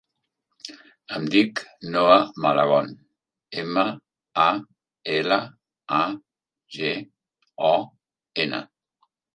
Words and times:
Em 1.17 1.27
dic 1.35 1.61
Noha 1.95 2.15
Malagon: 2.45 2.89
ema, 3.65 3.85
a, 4.47 4.49
ela, 5.21 5.41
a, 6.03 6.05
ge, 6.79 6.95
o, 7.75 7.77
ena. 8.49 8.67